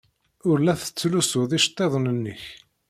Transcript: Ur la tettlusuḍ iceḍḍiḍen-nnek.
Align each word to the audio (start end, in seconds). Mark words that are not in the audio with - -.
Ur 0.49 0.57
la 0.61 0.73
tettlusuḍ 0.81 1.51
iceḍḍiḍen-nnek. 1.57 2.43